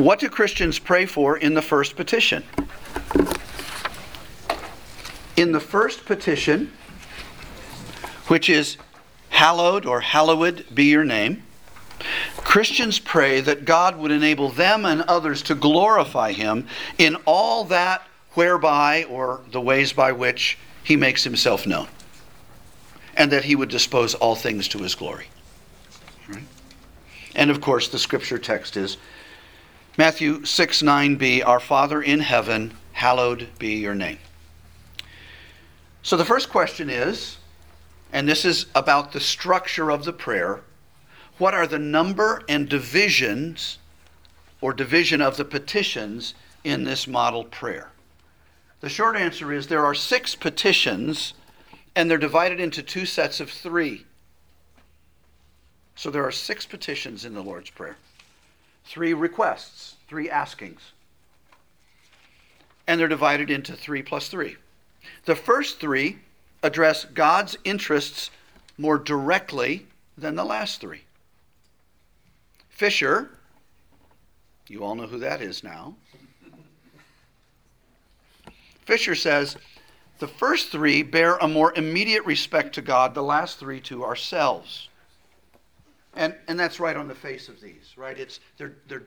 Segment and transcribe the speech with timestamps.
[0.00, 2.42] What do Christians pray for in the first petition?
[5.36, 6.72] In the first petition,
[8.28, 8.78] which is
[9.28, 11.42] hallowed or hallowed be your name,
[12.38, 18.02] Christians pray that God would enable them and others to glorify Him in all that
[18.32, 21.88] whereby or the ways by which He makes Himself known,
[23.18, 25.26] and that He would dispose all things to His glory.
[26.26, 26.44] Right?
[27.34, 28.96] And of course, the scripture text is
[30.00, 34.16] Matthew 6 9b, Our Father in heaven, hallowed be your name.
[36.02, 37.36] So the first question is,
[38.10, 40.62] and this is about the structure of the prayer
[41.36, 43.76] what are the number and divisions
[44.62, 46.32] or division of the petitions
[46.64, 47.90] in this model prayer?
[48.80, 51.34] The short answer is there are six petitions,
[51.94, 54.06] and they're divided into two sets of three.
[55.94, 57.98] So there are six petitions in the Lord's Prayer,
[58.90, 60.80] three requests, three askings.
[62.88, 64.56] And they're divided into three plus three.
[65.26, 66.18] The first three
[66.64, 68.32] address God's interests
[68.76, 69.86] more directly
[70.18, 71.02] than the last three.
[72.68, 73.30] Fisher,
[74.66, 75.94] you all know who that is now.
[78.86, 79.56] Fisher says
[80.18, 84.88] the first three bear a more immediate respect to God, the last three to ourselves.
[86.14, 88.18] And, and that's right on the face of these, right?
[88.18, 89.04] It's, they're, they're,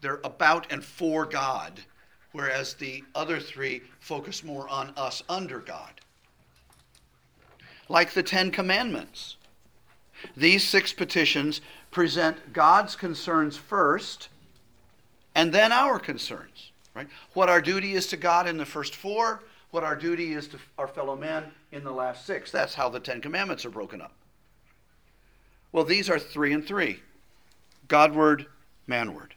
[0.00, 1.80] they're about and for God,
[2.32, 6.00] whereas the other three focus more on us under God.
[7.88, 9.36] Like the Ten Commandments.
[10.36, 14.28] These six petitions present God's concerns first
[15.34, 17.08] and then our concerns, right?
[17.34, 20.58] What our duty is to God in the first four, what our duty is to
[20.78, 22.50] our fellow men in the last six.
[22.50, 24.12] That's how the Ten Commandments are broken up.
[25.72, 27.02] Well, these are three and three
[27.88, 28.46] Godward,
[28.86, 29.34] manward.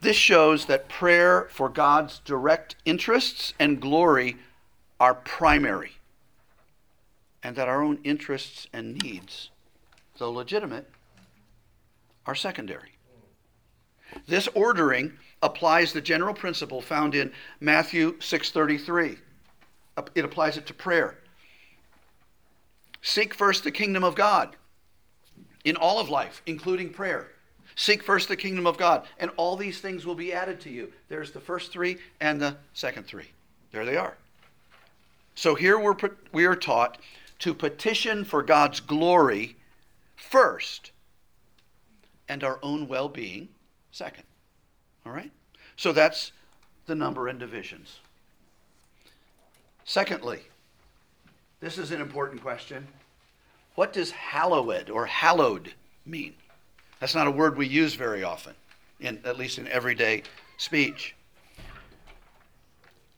[0.00, 4.36] This shows that prayer for God's direct interests and glory
[5.00, 5.92] are primary,
[7.42, 9.50] and that our own interests and needs
[10.18, 10.90] though legitimate,
[12.26, 12.90] are secondary.
[14.26, 19.18] This ordering applies the general principle found in Matthew 6:33.
[20.14, 21.18] It applies it to prayer.
[23.08, 24.54] Seek first the kingdom of God
[25.64, 27.28] in all of life, including prayer.
[27.74, 30.92] Seek first the kingdom of God, and all these things will be added to you.
[31.08, 33.30] There's the first three and the second three.
[33.72, 34.14] There they are.
[35.36, 35.96] So here we're,
[36.32, 36.98] we are taught
[37.38, 39.56] to petition for God's glory
[40.14, 40.92] first
[42.28, 43.48] and our own well being
[43.90, 44.24] second.
[45.06, 45.32] All right?
[45.76, 46.32] So that's
[46.84, 48.00] the number and divisions.
[49.86, 50.40] Secondly,
[51.60, 52.86] this is an important question.
[53.74, 55.72] What does hallowed or hallowed
[56.04, 56.34] mean?
[57.00, 58.54] That's not a word we use very often,
[59.00, 60.22] in, at least in everyday
[60.56, 61.14] speech.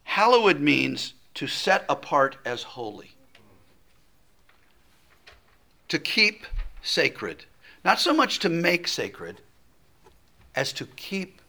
[0.03, 3.11] Hallowed means to set apart as holy,
[5.87, 6.45] to keep
[6.81, 7.45] sacred.
[7.83, 9.41] Not so much to make sacred
[10.55, 11.41] as to keep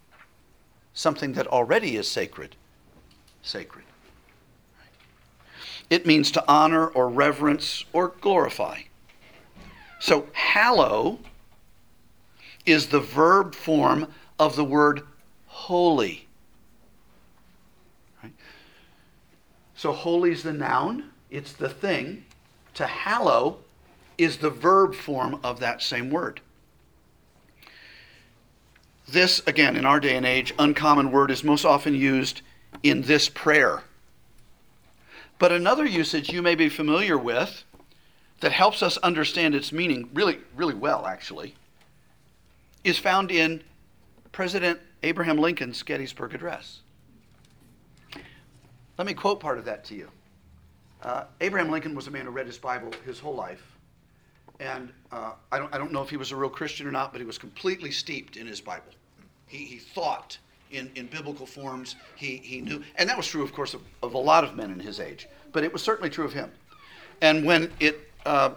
[0.95, 2.57] something that already is sacred
[3.43, 3.85] sacred.
[5.93, 8.85] It means to honor or reverence or glorify.
[10.01, 11.19] So, hallow
[12.65, 14.07] is the verb form
[14.39, 15.03] of the word
[15.45, 16.29] holy.
[19.77, 22.25] So, holy is the noun, it's the thing.
[22.73, 23.59] To hallow
[24.17, 26.41] is the verb form of that same word.
[29.07, 32.41] This, again, in our day and age, uncommon word is most often used
[32.83, 33.83] in this prayer.
[35.43, 37.65] But another usage you may be familiar with
[38.39, 41.57] that helps us understand its meaning really, really well, actually,
[42.85, 43.65] is found in
[44.31, 46.83] President Abraham Lincoln's Gettysburg Address.
[48.97, 50.09] Let me quote part of that to you.
[51.03, 53.65] Uh, Abraham Lincoln was a man who read his Bible his whole life.
[54.61, 57.11] And uh, I, don't, I don't know if he was a real Christian or not,
[57.11, 58.93] but he was completely steeped in his Bible.
[59.49, 60.39] He, he thought
[60.73, 61.97] in, in biblical forms.
[62.17, 64.71] He, he knew, and that was true, of course, of, of a lot of men
[64.71, 66.51] in his age, but it was certainly true of him.
[67.21, 68.51] And when it uh,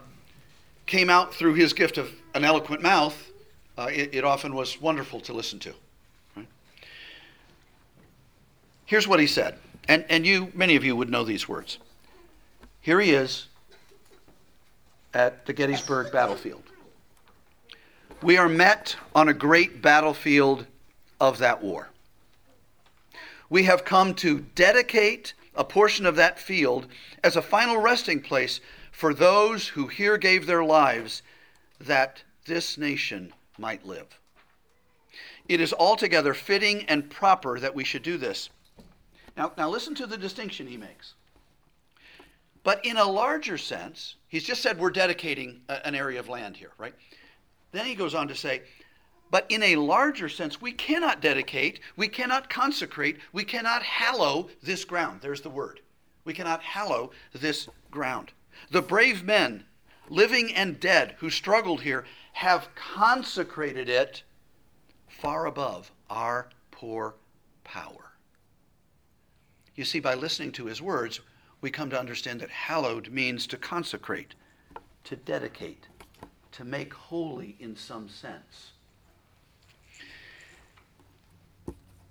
[0.85, 3.31] came out through his gift of an eloquent mouth,
[3.77, 5.73] uh, it, it, often was wonderful to listen to.
[6.35, 6.47] Right?
[8.85, 9.57] Here's what he said,
[9.87, 11.77] and, and you, many of you would know these words.
[12.81, 13.47] Here he is
[15.13, 16.63] at the Gettysburg battlefield.
[18.21, 20.65] We are met on a great battlefield
[21.19, 21.89] of that war.
[23.49, 26.87] We have come to dedicate a portion of that field
[27.23, 28.59] as a final resting place
[28.91, 31.21] for those who here gave their lives
[31.79, 34.19] that this nation might live.
[35.47, 38.49] It is altogether fitting and proper that we should do this.
[39.37, 41.13] Now, now listen to the distinction he makes.
[42.63, 46.57] But in a larger sense, he's just said we're dedicating a, an area of land
[46.57, 46.95] here, right?
[47.71, 48.63] Then he goes on to say,
[49.31, 54.85] but in a larger sense, we cannot dedicate, we cannot consecrate, we cannot hallow this
[54.85, 55.21] ground.
[55.21, 55.81] There's the word.
[56.23, 58.31] We cannot hallow this ground.
[58.71, 59.65] The brave men,
[60.09, 64.23] living and dead, who struggled here, have consecrated it
[65.07, 67.15] far above our poor
[67.63, 68.13] power.
[69.75, 71.19] You see, by listening to his words,
[71.61, 74.35] we come to understand that hallowed means to consecrate,
[75.03, 75.87] to dedicate,
[76.53, 78.71] to make holy in some sense.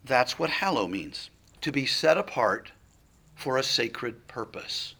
[0.04, 1.30] That's what hallow means
[1.62, 2.72] to be set apart
[3.34, 4.94] for a sacred purpose.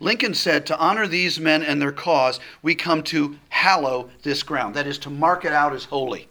[0.00, 4.74] Lincoln said, To honor these men and their cause, we come to hallow this ground.
[4.74, 6.28] That is, to mark it out as holy,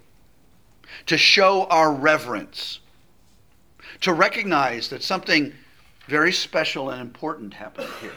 [1.05, 2.79] to show our reverence,
[4.01, 5.53] to recognize that something
[6.07, 8.13] very special and important happened here.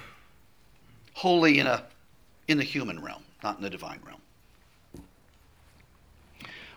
[1.15, 1.85] Holy in, a,
[2.49, 4.21] in the human realm, not in the divine realm.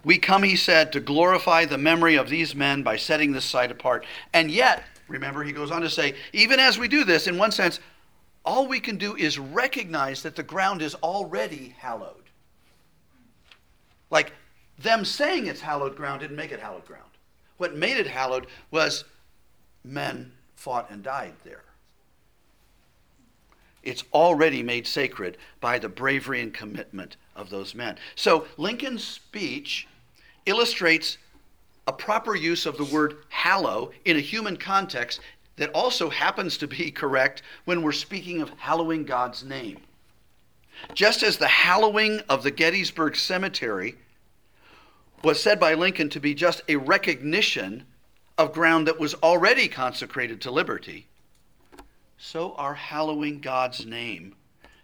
[0.07, 3.71] We come, he said, to glorify the memory of these men by setting this site
[3.71, 4.06] apart.
[4.31, 7.51] And yet, remember, he goes on to say, even as we do this, in one
[7.51, 7.81] sense,
[8.45, 12.24] all we can do is recognize that the ground is already hallowed.
[14.09, 14.31] Like
[14.80, 17.04] them saying it's hallowed ground didn't make it hallowed ground.
[17.57, 19.04] What made it hallowed was
[19.83, 21.65] men fought and died there.
[23.83, 27.98] It's already made sacred by the bravery and commitment of those men.
[28.15, 29.86] So Lincoln's speech
[30.47, 31.17] illustrates
[31.85, 35.19] a proper use of the word hallow in a human context
[35.57, 39.79] that also happens to be correct when we're speaking of hallowing God's name.
[40.94, 43.95] Just as the hallowing of the Gettysburg Cemetery
[45.23, 47.85] was said by Lincoln to be just a recognition
[48.38, 51.07] of ground that was already consecrated to liberty,
[52.17, 54.35] so our hallowing God's name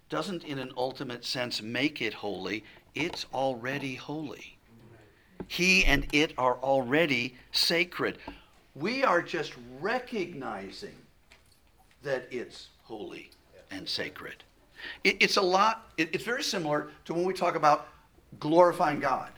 [0.10, 2.63] doesn't, in an ultimate sense, make it holy,
[2.95, 4.52] it's already holy.
[5.47, 8.18] He and it are already sacred.
[8.75, 10.95] We are just recognizing
[12.01, 13.30] that it's holy
[13.71, 14.44] and sacred.
[15.03, 17.88] It, it's a lot, it, it's very similar to when we talk about
[18.39, 19.31] glorifying God.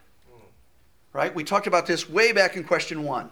[1.14, 1.34] Right?
[1.34, 3.30] We talked about this way back in question one.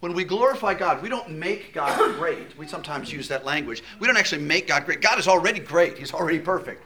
[0.00, 2.56] When we glorify God, we don't make God great.
[2.56, 3.84] We sometimes use that language.
[4.00, 5.02] We don't actually make God great.
[5.02, 6.82] God is already great, He's already perfect.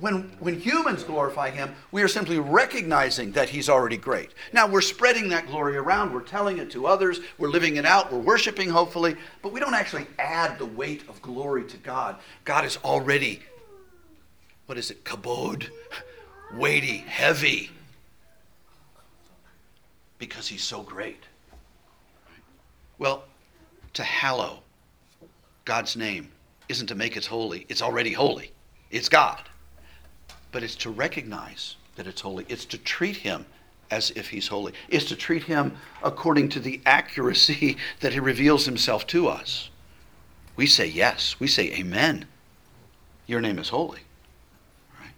[0.00, 4.30] When, when humans glorify Him, we are simply recognizing that He's already great.
[4.52, 8.10] Now, we're spreading that glory around, we're telling it to others, we're living it out,
[8.10, 12.16] we're worshiping, hopefully, but we don't actually add the weight of glory to God.
[12.44, 13.42] God is already,
[14.66, 15.68] what is it, kabod?
[16.54, 17.70] Weighty, heavy,
[20.18, 21.24] because He's so great.
[22.98, 23.24] Well,
[23.94, 24.62] to hallow
[25.64, 26.30] God's name
[26.68, 28.52] isn't to make it holy, it's already holy.
[28.90, 29.49] It's God.
[30.52, 33.46] But it's to recognize that it's holy, it's to treat Him
[33.90, 38.66] as if He's holy, it's to treat Him according to the accuracy that He reveals
[38.66, 39.70] Himself to us.
[40.56, 42.26] We say yes, we say amen.
[43.26, 44.00] Your name is holy.
[45.00, 45.12] Right?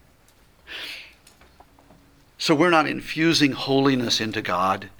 [2.38, 4.90] So we're not infusing holiness into God.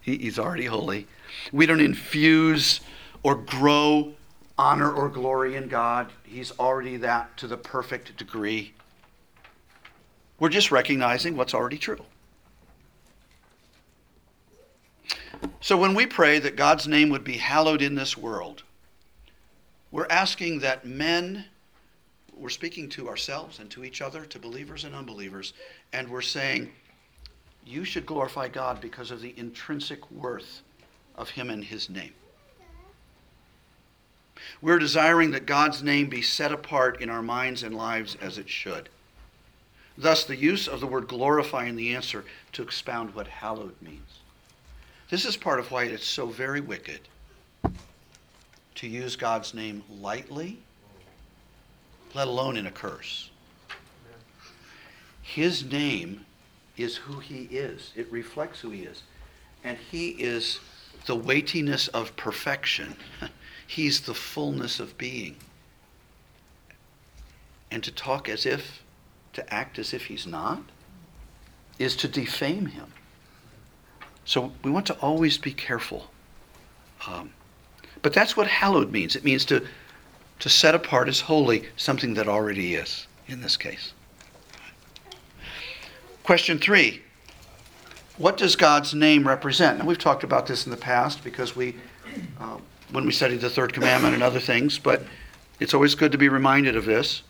[0.00, 1.08] He, he's already holy.
[1.52, 2.80] We don't infuse
[3.22, 4.14] or grow
[4.58, 6.08] honor or glory in God.
[6.22, 8.74] He's already that to the perfect degree.
[10.42, 12.00] We're just recognizing what's already true.
[15.60, 18.64] So when we pray that God's name would be hallowed in this world,
[19.92, 21.44] we're asking that men,
[22.36, 25.52] we're speaking to ourselves and to each other, to believers and unbelievers,
[25.92, 26.72] and we're saying,
[27.64, 30.62] you should glorify God because of the intrinsic worth
[31.14, 32.14] of him and his name.
[34.60, 38.48] We're desiring that God's name be set apart in our minds and lives as it
[38.48, 38.88] should.
[39.96, 44.20] Thus, the use of the word glorify in the answer to expound what hallowed means.
[45.10, 47.00] This is part of why it's so very wicked
[48.76, 50.58] to use God's name lightly,
[52.14, 53.30] let alone in a curse.
[55.22, 56.24] His name
[56.76, 59.02] is who he is, it reflects who he is.
[59.64, 60.58] And he is
[61.06, 62.96] the weightiness of perfection.
[63.66, 65.36] He's the fullness of being.
[67.70, 68.81] And to talk as if,
[69.32, 70.62] to act as if he's not,
[71.78, 72.92] is to defame him.
[74.24, 76.10] So we want to always be careful.
[77.06, 77.32] Um,
[78.02, 79.16] but that's what hallowed means.
[79.16, 79.66] It means to,
[80.40, 83.92] to set apart as holy something that already is, in this case.
[86.22, 87.02] Question three
[88.18, 89.78] what does God's name represent?
[89.78, 91.74] And we've talked about this in the past because we,
[92.38, 92.58] uh,
[92.90, 95.02] when we studied the third commandment and other things, but
[95.60, 97.22] it's always good to be reminded of this.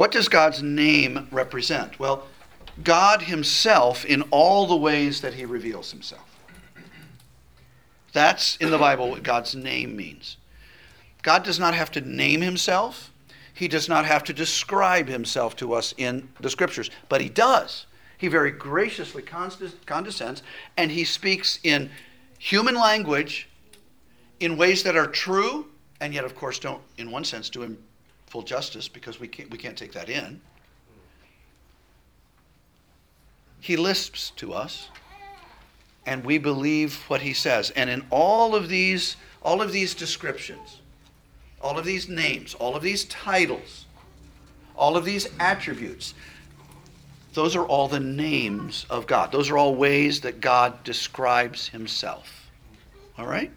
[0.00, 1.98] What does God's name represent?
[1.98, 2.26] Well,
[2.82, 6.40] God Himself in all the ways that He reveals Himself.
[8.14, 10.38] That's in the Bible what God's name means.
[11.20, 13.12] God does not have to name Himself,
[13.52, 17.84] He does not have to describe Himself to us in the Scriptures, but He does.
[18.16, 20.42] He very graciously condescends
[20.78, 21.90] and He speaks in
[22.38, 23.50] human language
[24.40, 25.66] in ways that are true
[26.00, 27.76] and yet, of course, don't, in one sense, do Him
[28.30, 30.40] full justice because we can't, we can't take that in.
[33.58, 34.88] He lisps to us,
[36.06, 37.70] and we believe what he says.
[37.72, 40.78] And in all of these, all of these descriptions,
[41.60, 43.84] all of these names, all of these titles,
[44.76, 46.14] all of these attributes,
[47.34, 49.32] those are all the names of God.
[49.32, 52.48] Those are all ways that God describes himself.
[53.18, 53.50] All right?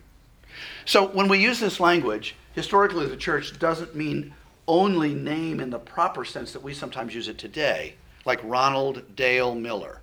[0.85, 4.33] So when we use this language, historically the church doesn't mean
[4.67, 9.55] only name in the proper sense that we sometimes use it today like Ronald Dale
[9.55, 10.01] Miller.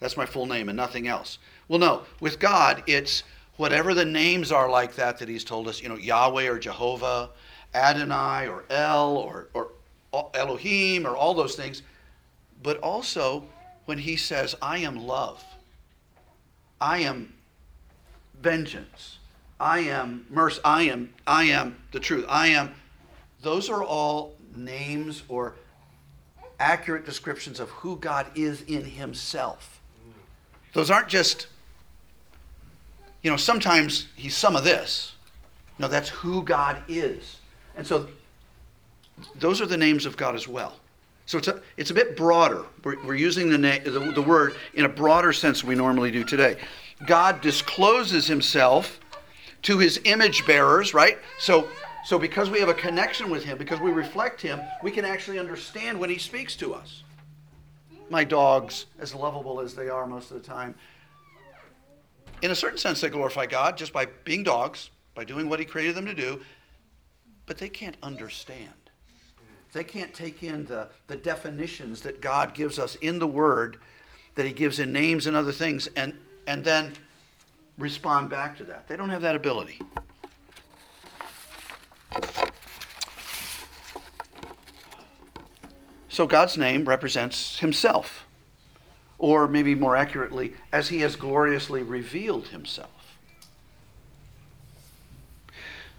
[0.00, 1.38] That's my full name and nothing else.
[1.66, 3.24] Well, no, with God, it's
[3.56, 7.30] whatever the names are like that that He's told us, you know, Yahweh or Jehovah,
[7.74, 9.70] Adonai or El or, or
[10.34, 11.82] Elohim or all those things.
[12.62, 13.44] But also
[13.86, 15.44] when He says, I am love,
[16.80, 17.32] I am
[18.40, 19.18] vengeance,
[19.58, 22.74] I am mercy, I am, I am the truth, I am,
[23.42, 25.54] those are all names or
[26.60, 29.80] accurate descriptions of who God is in himself.
[30.72, 31.46] Those aren't just,
[33.22, 35.12] you know, sometimes he's some of this.
[35.78, 37.36] No, that's who God is.
[37.76, 38.08] And so
[39.36, 40.76] those are the names of God as well.
[41.26, 42.64] So it's a, it's a bit broader.
[42.82, 46.10] We're, we're using the, na- the, the word in a broader sense than we normally
[46.10, 46.56] do today.
[47.06, 48.98] God discloses himself
[49.62, 51.18] to his image bearers, right?
[51.38, 51.68] So
[52.08, 55.38] so, because we have a connection with Him, because we reflect Him, we can actually
[55.38, 57.02] understand when He speaks to us.
[58.08, 60.74] My dogs, as lovable as they are most of the time,
[62.40, 65.66] in a certain sense, they glorify God just by being dogs, by doing what He
[65.66, 66.40] created them to do,
[67.44, 68.72] but they can't understand.
[69.74, 73.80] They can't take in the, the definitions that God gives us in the Word,
[74.34, 76.14] that He gives in names and other things, and,
[76.46, 76.94] and then
[77.76, 78.88] respond back to that.
[78.88, 79.78] They don't have that ability.
[86.18, 88.26] So God's name represents himself,
[89.18, 92.90] or maybe more accurately, as he has gloriously revealed himself.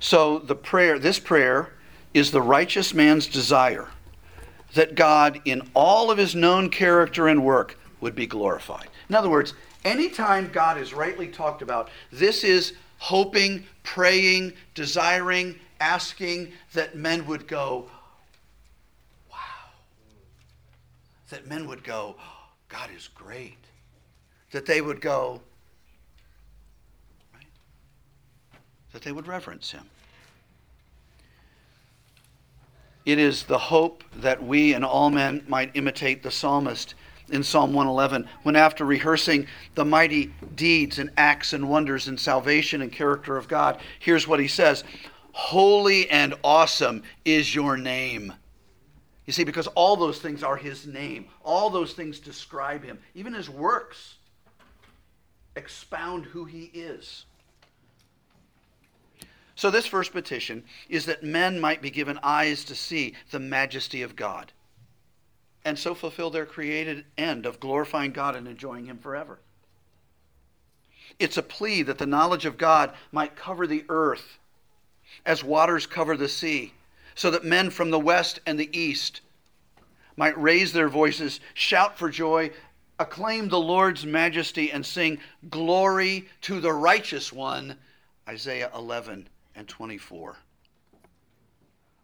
[0.01, 1.71] So the prayer, this prayer
[2.13, 3.87] is the righteous man's desire
[4.73, 8.89] that God, in all of his known character and work, would be glorified.
[9.07, 9.53] In other words,
[9.85, 17.47] anytime God is rightly talked about, this is hoping, praying, desiring, asking that men would
[17.47, 17.89] go,
[21.29, 22.15] That men would go,
[22.67, 23.57] God is great.
[24.51, 25.41] That they would go,
[27.33, 27.45] right?
[28.93, 29.89] That they would reverence him.
[33.05, 36.95] It is the hope that we and all men might imitate the psalmist
[37.31, 42.81] in Psalm 111, when after rehearsing the mighty deeds and acts and wonders and salvation
[42.81, 44.83] and character of God, here's what he says
[45.31, 48.33] Holy and awesome is your name.
[49.29, 53.35] You see, because all those things are his name, all those things describe him, even
[53.35, 54.15] his works
[55.55, 57.25] expound who he is.
[59.53, 64.01] So, this first petition is that men might be given eyes to see the majesty
[64.01, 64.51] of God
[65.63, 69.37] and so fulfill their created end of glorifying God and enjoying Him forever.
[71.19, 74.39] It's a plea that the knowledge of God might cover the earth
[75.23, 76.73] as waters cover the sea,
[77.19, 79.19] so that men from the west and the east
[80.15, 82.49] might raise their voices, shout for joy,
[82.97, 87.75] acclaim the Lord's majesty, and sing, Glory to the righteous one.
[88.29, 90.37] Isaiah 11 and 24.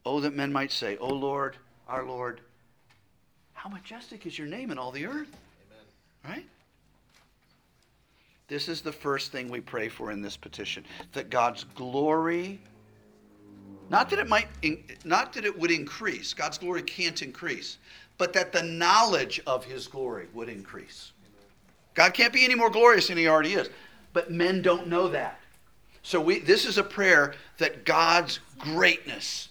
[0.06, 1.56] Oh, that men might say, O Lord,
[1.88, 2.42] our Lord,
[3.54, 5.34] how majestic is your name in all the earth.
[6.26, 6.36] Amen.
[6.36, 6.46] Right?
[8.50, 12.60] This is the first thing we pray for in this petition that God's glory
[13.90, 14.48] not that it might,
[15.06, 16.34] not that it would increase.
[16.34, 17.78] God's glory can't increase,
[18.18, 21.12] but that the knowledge of His glory would increase.
[21.94, 23.70] God can't be any more glorious than He already is,
[24.14, 25.40] but men don't know that.
[26.02, 29.50] So we, this is a prayer that God's greatness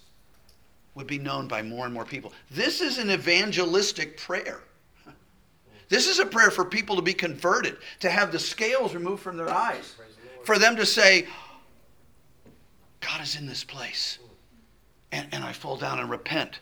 [0.95, 2.33] would be known by more and more people.
[2.50, 4.61] This is an evangelistic prayer.
[5.88, 9.37] This is a prayer for people to be converted, to have the scales removed from
[9.37, 9.97] their eyes,
[10.45, 11.26] for them to say,
[13.00, 14.19] God is in this place.
[15.14, 16.59] And, and I fall down and repent.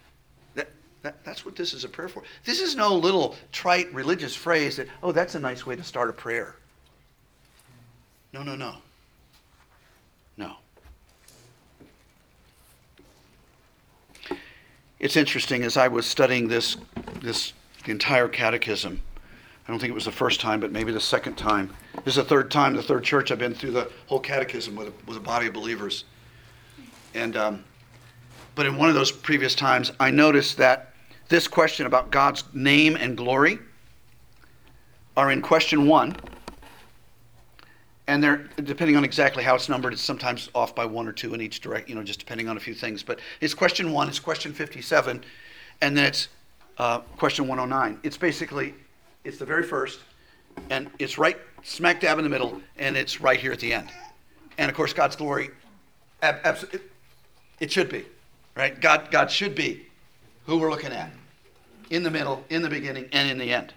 [0.54, 0.68] That,
[1.00, 2.23] that, that's what this is a prayer for.
[2.44, 6.11] This is no little trite religious phrase that, oh, that's a nice way to start
[6.11, 6.56] a prayer.
[8.35, 8.75] No, no, no.
[10.37, 10.56] No.
[15.00, 16.76] It's interesting as I was studying this,
[17.23, 17.54] this
[17.87, 19.00] entire catechism.
[19.66, 21.75] I don't think it was the first time, but maybe the second time.
[22.04, 24.88] This is the third time, the third church I've been through the whole catechism with
[24.88, 26.04] a, with a body of believers.
[27.14, 27.64] And um,
[28.54, 30.92] but in one of those previous times, I noticed that
[31.28, 33.59] this question about God's name and glory
[35.16, 36.16] are in question one.
[38.09, 41.35] And they're depending on exactly how it's numbered, it's sometimes off by one or two
[41.35, 43.02] in each direct, you know, just depending on a few things.
[43.02, 45.25] But it's question one, it's question 57,
[45.80, 46.28] and then it's
[46.78, 48.00] uh, question 109.
[48.02, 48.75] It's basically,
[49.25, 50.00] it's the very first,
[50.68, 53.88] and it's right smack dab in the middle, and it's right here at the end.
[54.59, 55.50] And of course, God's glory,
[56.21, 56.59] ab-
[57.61, 58.04] it should be
[58.54, 58.80] right?
[58.80, 59.87] God, God should be
[60.47, 61.11] who we're looking at
[61.90, 63.73] in the middle, in the beginning, and in the end.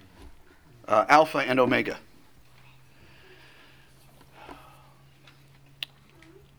[0.88, 1.98] Uh, Alpha and Omega.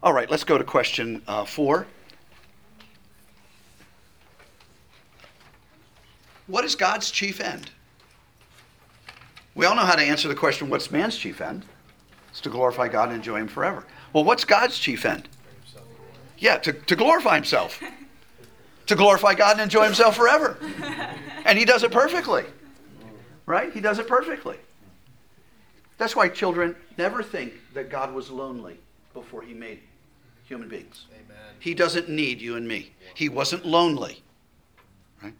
[0.02, 1.86] All right, let's go to question uh, four.
[6.46, 7.70] What is God's chief end?
[9.54, 11.64] We all know how to answer the question, what's man's chief end?
[12.30, 13.84] It's to glorify God and enjoy Him forever.
[14.12, 15.28] Well, what's God's chief end?
[16.38, 17.82] Yeah, to, to glorify Himself
[18.86, 20.56] to glorify God and enjoy himself forever.
[21.44, 22.42] And he does it perfectly.
[23.46, 23.72] Right?
[23.72, 24.56] He does it perfectly.
[25.96, 28.78] That's why children never think that God was lonely
[29.14, 29.78] before he made
[30.44, 31.06] human beings.
[31.14, 31.38] Amen.
[31.60, 32.90] He doesn't need you and me.
[33.14, 34.24] He wasn't lonely.
[35.22, 35.34] Right?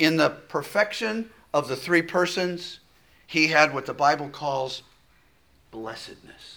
[0.00, 2.80] In the perfection of the three persons,
[3.28, 4.82] he had what the Bible calls
[5.70, 6.55] blessedness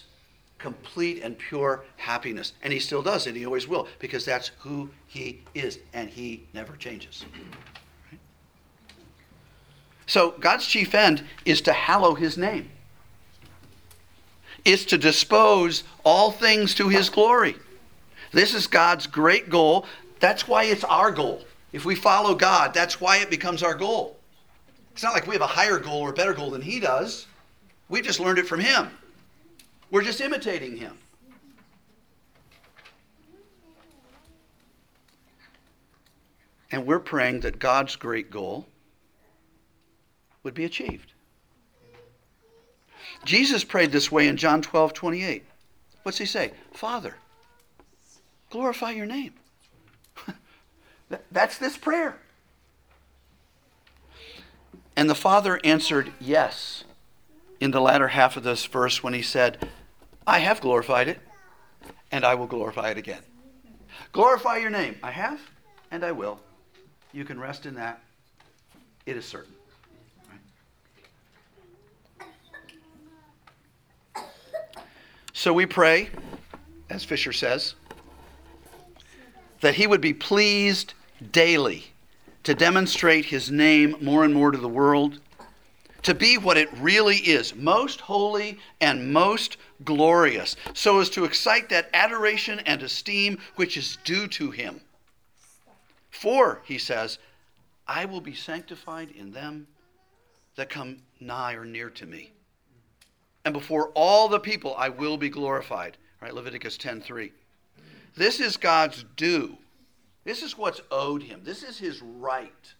[0.59, 2.53] complete and pure happiness.
[2.61, 6.45] And he still does, and he always will, because that's who he is, and he
[6.53, 7.25] never changes.
[8.11, 8.19] Right?
[10.05, 12.69] So God's chief end is to hallow his name.
[14.65, 17.55] Is to dispose all things to his glory.
[18.31, 19.85] This is God's great goal.
[20.19, 21.45] That's why it's our goal.
[21.71, 24.17] If we follow God, that's why it becomes our goal.
[24.91, 27.25] It's not like we have a higher goal or a better goal than he does.
[27.87, 28.89] We just learned it from him.
[29.91, 30.97] We're just imitating him.
[36.71, 38.67] And we're praying that God's great goal
[40.43, 41.13] would be achieved.
[43.25, 45.43] Jesus prayed this way in John 12, 28.
[46.03, 46.51] What's he say?
[46.71, 47.15] Father,
[48.49, 49.33] glorify your name.
[51.31, 52.17] That's this prayer.
[54.95, 56.83] And the Father answered, Yes,
[57.59, 59.69] in the latter half of this verse when he said,
[60.27, 61.19] I have glorified it,
[62.11, 63.21] and I will glorify it again.
[64.11, 64.95] Glorify your name.
[65.03, 65.39] I have,
[65.91, 66.39] and I will.
[67.13, 68.01] You can rest in that.
[69.05, 69.53] It is certain.
[75.33, 76.09] So we pray,
[76.89, 77.75] as Fisher says,
[79.61, 80.93] that he would be pleased
[81.31, 81.85] daily
[82.43, 85.19] to demonstrate his name more and more to the world
[86.03, 91.69] to be what it really is most holy and most glorious, so as to excite
[91.69, 94.81] that adoration and esteem which is due to him.
[96.09, 97.19] For, he says,
[97.87, 99.67] I will be sanctified in them
[100.55, 102.31] that come nigh or near to me.
[103.45, 105.97] And before all the people I will be glorified.
[106.21, 107.31] Right, Leviticus 10:3.
[108.15, 109.57] This is God's due.
[110.25, 111.43] This is what's owed him.
[111.43, 112.73] This is his right.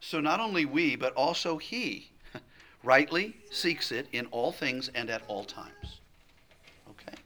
[0.00, 2.10] So not only we, but also he
[2.82, 6.00] rightly seeks it in all things and at all times.
[6.88, 7.16] Okay?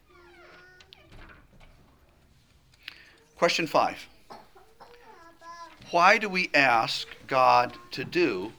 [3.39, 4.07] Question five
[5.91, 8.53] Why do we ask God to do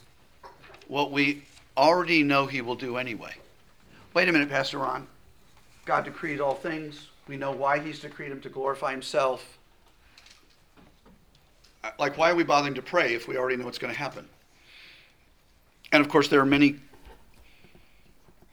[0.88, 1.44] what we
[1.76, 3.36] already know he will do anyway?
[4.14, 5.08] Wait a minute, Pastor Ron.
[5.84, 7.10] God decreed all things.
[7.28, 9.58] We know why he's decreed them to glorify himself
[12.00, 14.28] like, why are we bothering to pray if we already know what's going to happen?
[15.92, 16.76] And of course, there are many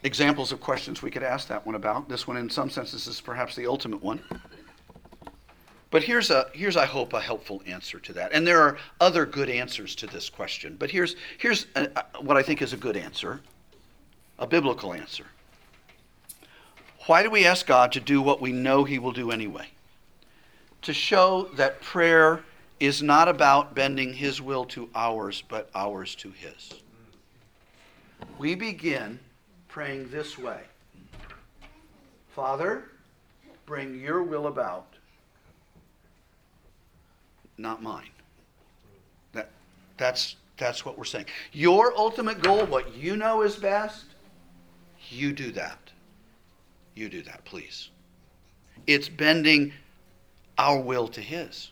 [0.02, 2.08] examples of questions we could ask that one about.
[2.08, 4.20] This one, in some senses, is perhaps the ultimate one.
[5.90, 8.32] But here's a here's I hope a helpful answer to that.
[8.32, 10.76] And there are other good answers to this question.
[10.78, 13.40] But here's here's a, a, what I think is a good answer,
[14.38, 15.26] a biblical answer.
[17.06, 19.66] Why do we ask God to do what we know He will do anyway?
[20.82, 22.42] To show that prayer
[22.80, 26.72] is not about bending his will to ours, but ours to his.
[28.38, 29.18] We begin
[29.68, 30.60] praying this way
[32.34, 32.84] Father,
[33.66, 34.86] bring your will about,
[37.58, 38.08] not mine.
[39.32, 39.50] That,
[39.98, 41.26] that's, that's what we're saying.
[41.52, 44.06] Your ultimate goal, what you know is best,
[45.10, 45.78] you do that.
[46.94, 47.90] You do that, please.
[48.86, 49.72] It's bending
[50.58, 51.70] our will to His.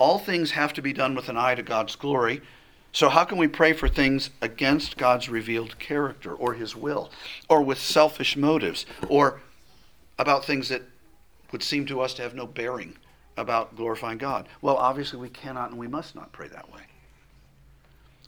[0.00, 2.40] All things have to be done with an eye to God's glory.
[2.90, 7.10] So, how can we pray for things against God's revealed character or His will,
[7.50, 9.42] or with selfish motives, or
[10.18, 10.82] about things that
[11.52, 12.96] would seem to us to have no bearing
[13.36, 14.48] about glorifying God?
[14.62, 16.80] Well, obviously, we cannot and we must not pray that way.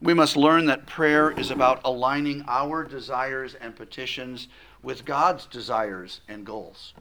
[0.03, 4.49] We must learn that prayer is about aligning our desires and petitions
[4.83, 6.93] with God's desires and goals.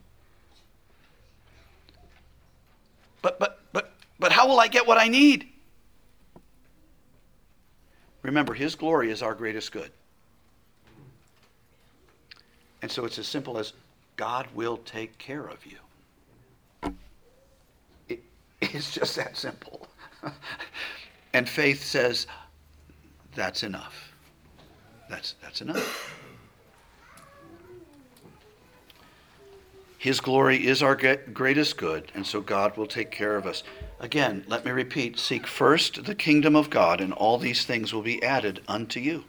[3.21, 3.60] But, but,
[4.21, 5.47] but how will I get what I need?
[8.21, 9.91] Remember, His glory is our greatest good.
[12.83, 13.73] And so it's as simple as
[14.17, 16.93] God will take care of you.
[18.09, 18.23] It,
[18.61, 19.87] it's just that simple.
[21.33, 22.27] and faith says,
[23.33, 24.13] that's enough.
[25.09, 26.21] That's, that's enough.
[30.01, 33.61] His glory is our greatest good, and so God will take care of us.
[34.01, 38.01] Again, let me repeat seek first the kingdom of God, and all these things will
[38.01, 39.25] be added unto you.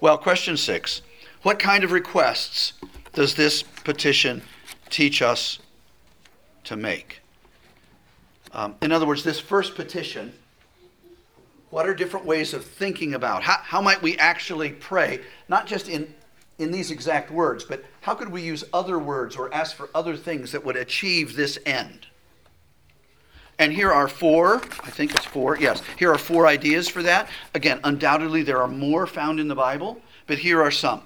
[0.00, 1.00] Well, question six
[1.42, 2.72] What kind of requests
[3.12, 4.42] does this petition
[4.90, 5.60] teach us
[6.64, 7.20] to make?
[8.50, 10.32] Um, in other words, this first petition,
[11.70, 13.44] what are different ways of thinking about?
[13.44, 16.12] How, how might we actually pray, not just in
[16.58, 20.16] in these exact words, but how could we use other words or ask for other
[20.16, 22.06] things that would achieve this end?
[23.58, 27.28] And here are four, I think it's four, yes, here are four ideas for that.
[27.54, 31.02] Again, undoubtedly there are more found in the Bible, but here are some.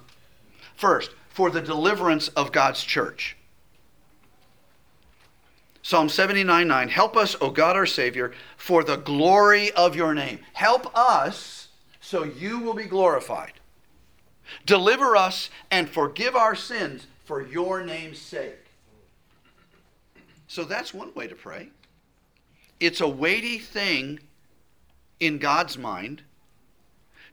[0.75, 3.37] First, for the deliverance of God's church.
[5.83, 10.41] Psalm 79 9, help us, O God our Savior, for the glory of your name.
[10.53, 11.69] Help us
[12.01, 13.53] so you will be glorified.
[14.67, 18.67] Deliver us and forgive our sins for your name's sake.
[20.49, 21.71] So that's one way to pray.
[22.81, 24.19] It's a weighty thing
[25.21, 26.23] in God's mind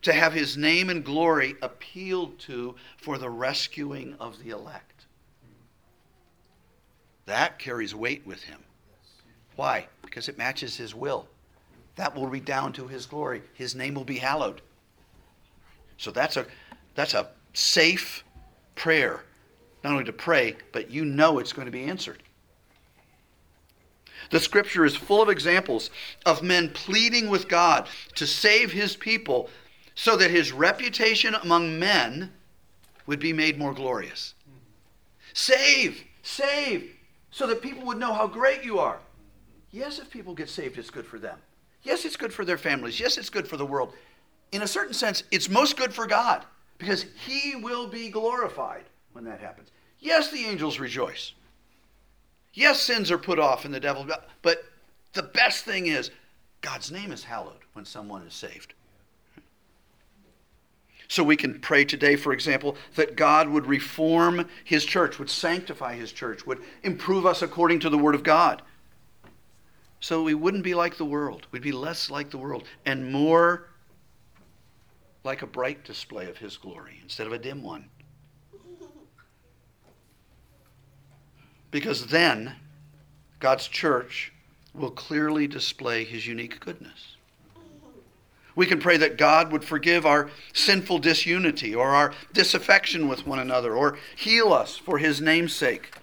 [0.01, 5.05] to have his name and glory appealed to for the rescuing of the elect.
[7.25, 8.59] That carries weight with him.
[9.55, 9.87] Why?
[10.01, 11.27] Because it matches his will.
[11.95, 13.41] That will redound to his glory.
[13.53, 14.61] His name will be hallowed.
[15.97, 16.45] So that's a
[16.93, 18.23] that's a safe
[18.75, 19.23] prayer.
[19.83, 22.21] Not only to pray, but you know it's going to be answered.
[24.29, 25.89] The scripture is full of examples
[26.25, 29.49] of men pleading with God to save his people
[29.95, 32.31] so that his reputation among men
[33.05, 34.35] would be made more glorious.
[35.33, 36.95] Save, save,
[37.31, 38.99] so that people would know how great you are.
[39.71, 41.37] Yes, if people get saved, it's good for them.
[41.83, 42.99] Yes, it's good for their families.
[42.99, 43.93] Yes, it's good for the world.
[44.51, 46.43] In a certain sense, it's most good for God
[46.77, 49.71] because he will be glorified when that happens.
[49.99, 51.33] Yes, the angels rejoice.
[52.57, 54.07] Yes, sins are put off and the devil,
[54.41, 54.63] but
[55.13, 56.09] the best thing is
[56.61, 58.73] God's name is hallowed when someone is saved.
[61.07, 65.97] So we can pray today, for example, that God would reform his church, would sanctify
[65.97, 68.63] his church, would improve us according to the word of God.
[69.99, 71.45] So we wouldn't be like the world.
[71.51, 73.67] We'd be less like the world and more
[75.23, 77.91] like a bright display of his glory instead of a dim one.
[81.71, 82.55] Because then
[83.39, 84.31] God's church
[84.73, 87.15] will clearly display his unique goodness.
[88.55, 93.39] We can pray that God would forgive our sinful disunity or our disaffection with one
[93.39, 95.93] another or heal us for his name's sake.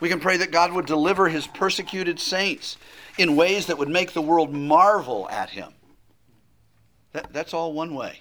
[0.00, 2.76] We can pray that God would deliver his persecuted saints
[3.16, 5.72] in ways that would make the world marvel at him.
[7.12, 8.20] That, that's all one way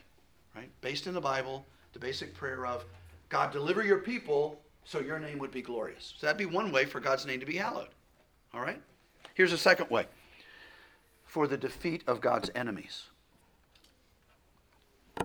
[0.55, 0.69] right?
[0.81, 2.85] Based in the Bible, the basic prayer of
[3.29, 6.13] God, deliver your people so your name would be glorious.
[6.17, 7.89] So that'd be one way for God's name to be hallowed.
[8.53, 8.81] All right?
[9.33, 10.05] Here's a second way
[11.25, 13.03] for the defeat of God's enemies.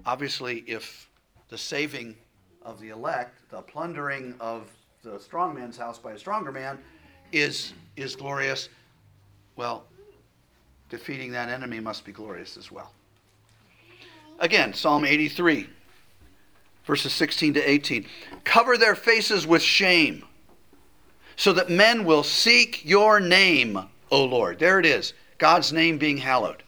[0.05, 1.09] Obviously, if
[1.49, 2.17] the saving
[2.63, 4.69] of the elect, the plundering of
[5.03, 6.79] the strong man's house by a stronger man
[7.33, 8.69] is, is glorious,
[9.57, 9.85] well,
[10.89, 12.93] defeating that enemy must be glorious as well.
[14.41, 15.69] Again, Psalm 83,
[16.85, 18.07] verses 16 to 18.
[18.45, 20.25] Cover their faces with shame
[21.37, 23.79] so that men will seek your name,
[24.11, 24.59] O Lord.
[24.59, 26.63] There it is, God's name being hallowed.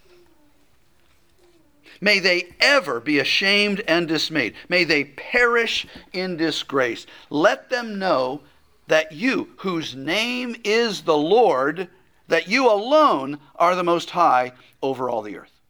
[2.00, 4.54] May they ever be ashamed and dismayed.
[4.68, 7.06] May they perish in disgrace.
[7.30, 8.40] Let them know
[8.88, 11.88] that you, whose name is the Lord,
[12.26, 15.60] that you alone are the most high over all the earth.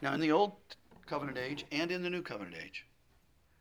[0.00, 0.52] Now, in the Old
[1.06, 2.86] Covenant age and in the New Covenant age,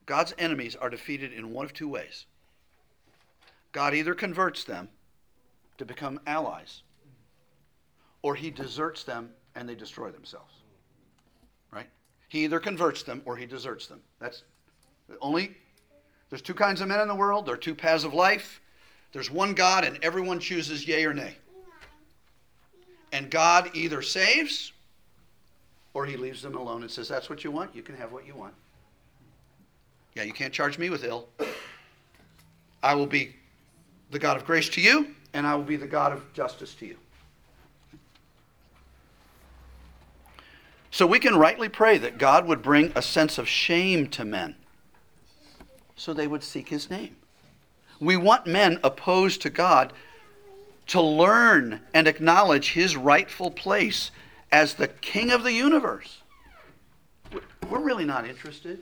[0.06, 2.26] God's enemies are defeated in one of two ways.
[3.72, 4.90] God either converts them
[5.78, 6.84] to become allies,
[8.22, 10.54] or he deserts them and they destroy themselves.
[11.72, 11.90] Right?
[12.30, 14.02] He either converts them or he deserts them.
[14.20, 14.44] That's
[15.22, 15.56] only
[16.30, 18.62] there's two kinds of men in the world, there are two paths of life.
[19.14, 21.36] There's one God and everyone chooses yea or nay.
[23.12, 24.74] And God either saves
[25.96, 28.28] or he leaves them alone and says, That's what you want, you can have what
[28.28, 28.54] you want.
[30.14, 31.28] Yeah, you can't charge me with ill.
[32.84, 33.36] I will be
[34.12, 36.86] the God of grace to you, and I will be the God of justice to
[36.86, 36.98] you.
[40.92, 44.56] So we can rightly pray that God would bring a sense of shame to men
[45.96, 47.16] so they would seek his name.
[48.00, 49.94] We want men opposed to God
[50.88, 54.12] to learn and acknowledge his rightful place
[54.56, 56.22] as the king of the universe.
[57.70, 58.82] We're really not interested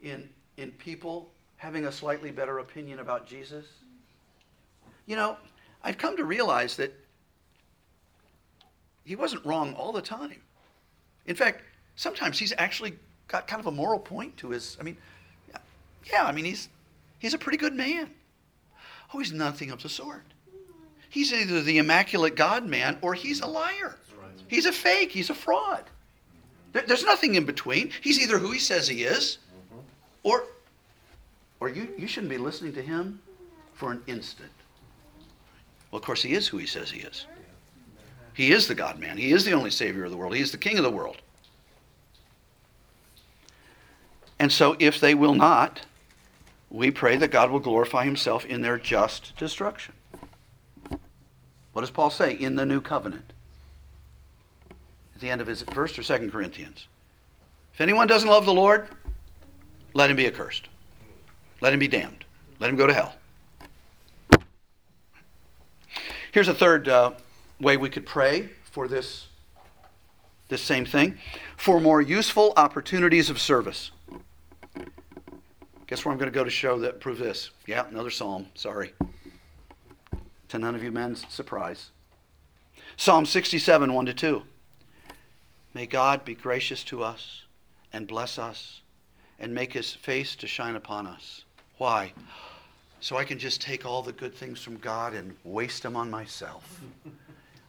[0.00, 3.66] in, in people having a slightly better opinion about Jesus.
[5.06, 5.36] You know,
[5.82, 6.94] I've come to realize that
[9.04, 10.42] he wasn't wrong all the time.
[11.26, 11.62] In fact,
[11.96, 14.76] sometimes he's actually got kind of a moral point to his.
[14.78, 14.96] I mean,
[16.08, 16.68] yeah, I mean, he's,
[17.18, 18.10] he's a pretty good man.
[19.12, 20.22] Oh, he's nothing of the sort.
[21.10, 23.96] He's either the immaculate God man or he's a liar.
[24.48, 25.12] He's a fake.
[25.12, 25.84] He's a fraud.
[26.72, 27.90] There's nothing in between.
[28.02, 29.38] He's either who he says he is
[29.72, 29.80] mm-hmm.
[30.22, 30.44] or,
[31.60, 33.20] or you, you shouldn't be listening to him
[33.74, 34.50] for an instant.
[35.90, 37.26] Well, of course, he is who he says he is.
[38.34, 39.16] He is the God man.
[39.16, 40.34] He is the only Savior of the world.
[40.34, 41.16] He is the King of the world.
[44.38, 45.80] And so, if they will not,
[46.70, 49.94] we pray that God will glorify himself in their just destruction.
[51.72, 53.32] What does Paul say in the new covenant?
[55.14, 56.86] At the end of his first or second Corinthians.
[57.74, 58.88] If anyone doesn't love the Lord,
[59.94, 60.68] let him be accursed.
[61.60, 62.24] Let him be damned.
[62.60, 63.14] Let him go to hell.
[66.32, 67.12] Here's a third uh,
[67.60, 69.26] way we could pray for this,
[70.48, 71.18] this same thing
[71.56, 73.90] for more useful opportunities of service.
[75.86, 77.50] Guess where I'm going to go to show that prove this?
[77.66, 78.46] Yeah, another psalm.
[78.54, 78.92] Sorry.
[80.48, 81.90] To none of you men's surprise.
[82.96, 84.42] Psalm 67, 1 to 2.
[85.74, 87.42] May God be gracious to us
[87.92, 88.80] and bless us
[89.38, 91.44] and make his face to shine upon us.
[91.76, 92.12] Why?
[93.00, 96.10] So I can just take all the good things from God and waste them on
[96.10, 96.80] myself.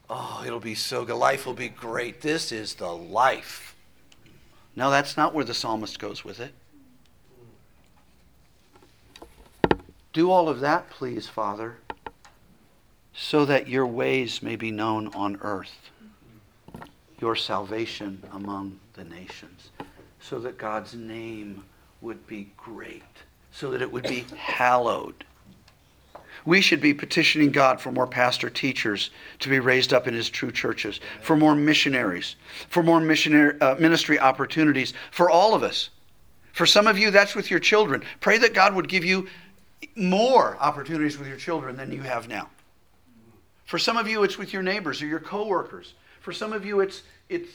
[0.10, 1.18] Oh, it'll be so good.
[1.18, 2.22] Life will be great.
[2.22, 3.76] This is the life.
[4.76, 6.54] No, that's not where the psalmist goes with it.
[10.14, 11.78] Do all of that, please, Father,
[13.22, 15.92] so that your ways may be known on earth,
[17.20, 19.72] your salvation among the nations,
[20.22, 21.66] so that God's name
[22.00, 23.04] would be great,
[23.52, 25.26] so that it would be hallowed.
[26.46, 30.30] We should be petitioning God for more pastor teachers to be raised up in his
[30.30, 32.38] true churches, for more missionaries,
[32.70, 35.90] for more missionary, uh, ministry opportunities for all of us.
[36.54, 38.02] For some of you, that's with your children.
[38.22, 39.28] Pray that God would give you
[39.98, 42.50] more opportunities with your children than you have now.
[43.70, 45.94] For some of you, it's with your neighbors or your coworkers.
[46.22, 47.52] For some of you, it's it's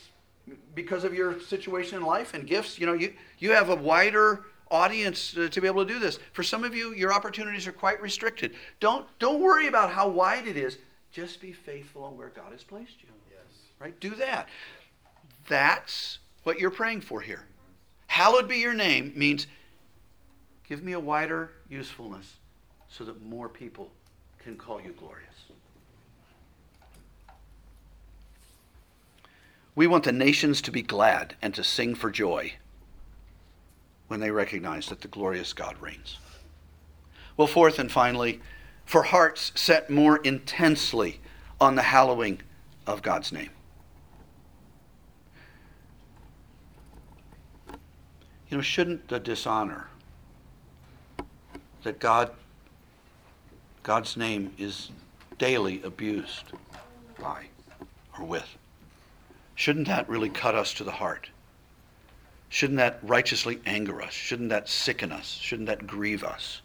[0.75, 2.79] because of your situation in life and gifts.
[2.79, 6.21] You know, you you have a wider audience to be able to do this.
[6.33, 8.55] For some of you, your opportunities are quite restricted.
[8.79, 10.79] Don't don't worry about how wide it is.
[11.11, 13.09] Just be faithful on where God has placed you.
[13.31, 13.59] Yes.
[13.81, 13.99] Right?
[13.99, 14.49] Do that.
[15.49, 17.45] That's what you're praying for here.
[18.07, 19.49] Hallowed be your name means
[20.69, 22.37] Give me a wider usefulness
[22.89, 23.91] so that more people
[24.39, 25.29] can call you glorious.
[29.75, 32.55] We want the nations to be glad and to sing for joy
[34.07, 36.19] when they recognize that the glorious God reigns.
[37.37, 38.41] Well, fourth and finally,
[38.85, 41.21] for hearts set more intensely
[41.61, 42.41] on the hallowing
[42.87, 43.51] of God's name.
[48.49, 49.89] You know, shouldn't the dishonor
[51.83, 52.31] that God,
[53.83, 54.91] God's name is
[55.39, 56.53] daily abused
[57.19, 57.47] by
[58.17, 58.57] or with.
[59.55, 61.31] Shouldn't that really cut us to the heart?
[62.49, 64.13] Shouldn't that righteously anger us?
[64.13, 65.39] Shouldn't that sicken us?
[65.41, 66.63] Shouldn't that grieve us?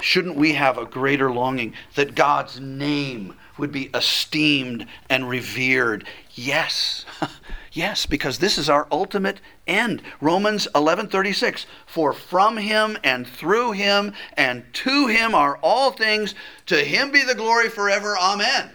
[0.00, 6.06] shouldn't we have a greater longing that God's name would be esteemed and revered?
[6.34, 7.04] Yes.
[7.72, 10.02] yes, because this is our ultimate end.
[10.20, 16.34] Romans 11:36 For from him and through him and to him are all things
[16.66, 18.16] to him be the glory forever.
[18.18, 18.70] Amen.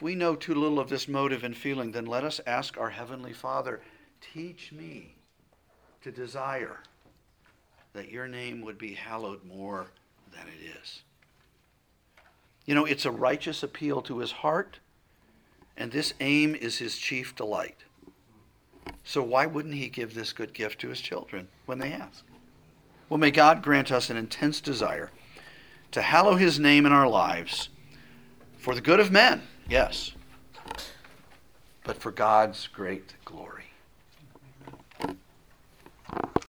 [0.00, 2.88] If we know too little of this motive and feeling, then let us ask our
[2.88, 3.82] heavenly Father,
[4.32, 5.14] teach me
[6.00, 6.78] to desire
[7.92, 9.88] that your name would be hallowed more
[10.32, 11.02] than it is.
[12.64, 14.78] You know, it's a righteous appeal to his heart,
[15.76, 17.76] and this aim is his chief delight.
[19.04, 22.24] So why wouldn't he give this good gift to his children when they ask?
[23.10, 25.10] Well, may God grant us an intense desire
[25.90, 27.68] to hallow his name in our lives
[28.56, 30.12] for the good of men, yes,
[31.84, 33.59] but for God's great glory.